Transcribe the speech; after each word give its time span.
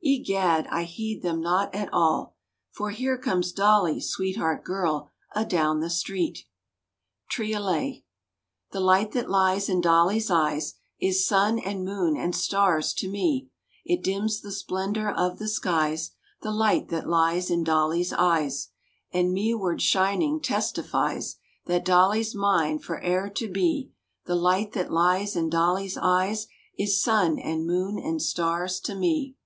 —Egad! 0.20 0.66
I 0.70 0.84
heed 0.84 1.20
them 1.22 1.40
not 1.42 1.74
at 1.74 1.92
all; 1.92 2.34
For 2.70 2.90
here 2.90 3.18
comes 3.18 3.52
Dolly—sweetheart 3.52 4.64
girl!— 4.64 5.10
Adown 5.36 5.80
the 5.82 5.90
street! 5.90 6.46
Triolet— 7.30 8.02
The 8.72 8.80
light 8.80 9.12
that 9.12 9.28
lies 9.28 9.68
in 9.68 9.82
Dolly's 9.82 10.30
eyes 10.30 10.74
Is 10.98 11.26
sun 11.26 11.58
and 11.58 11.84
moon 11.84 12.16
and 12.16 12.34
stars 12.34 12.94
to 12.94 13.08
me; 13.08 13.50
It 13.84 14.02
dims 14.02 14.40
the 14.40 14.50
splendor 14.52 15.10
of 15.10 15.38
the 15.38 15.46
skies— 15.46 16.12
The 16.40 16.50
light 16.50 16.88
that 16.88 17.06
lies 17.06 17.50
in 17.50 17.62
Dolly's 17.62 18.12
eyes— 18.12 18.70
And 19.12 19.34
me 19.34 19.54
ward 19.54 19.82
shining, 19.82 20.40
testifies 20.40 21.36
That 21.66 21.84
Dolly's 21.84 22.34
mine, 22.34 22.78
fore'er 22.78 23.28
to 23.34 23.50
be— 23.50 23.92
The 24.24 24.34
light 24.36 24.72
that 24.72 24.90
lies 24.90 25.36
in 25.36 25.50
Dolly's 25.50 25.98
eyes 25.98 26.48
Is 26.78 27.00
sun 27.02 27.38
and 27.38 27.66
moon 27.66 27.98
and 27.98 28.20
stars 28.22 28.80
to 28.80 28.94
me! 28.94 29.36